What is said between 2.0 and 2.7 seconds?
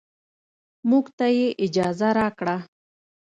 راکړه.